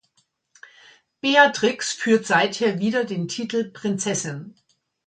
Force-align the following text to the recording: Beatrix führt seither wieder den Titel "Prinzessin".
Beatrix 1.21 1.93
führt 1.93 2.25
seither 2.25 2.79
wieder 2.79 3.05
den 3.05 3.27
Titel 3.27 3.69
"Prinzessin". 3.71 4.55